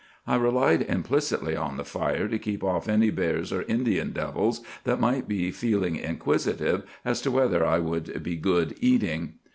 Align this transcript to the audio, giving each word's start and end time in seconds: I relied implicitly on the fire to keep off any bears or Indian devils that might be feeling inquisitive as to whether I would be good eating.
I 0.25 0.35
relied 0.35 0.81
implicitly 0.81 1.55
on 1.55 1.77
the 1.77 1.85
fire 1.85 2.27
to 2.27 2.39
keep 2.39 2.63
off 2.63 2.89
any 2.89 3.11
bears 3.11 3.53
or 3.53 3.61
Indian 3.61 4.13
devils 4.13 4.61
that 4.83 4.99
might 4.99 5.27
be 5.27 5.51
feeling 5.51 5.95
inquisitive 5.95 6.81
as 7.05 7.21
to 7.21 7.29
whether 7.29 7.63
I 7.63 7.77
would 7.77 8.23
be 8.23 8.35
good 8.35 8.73
eating. 8.81 9.33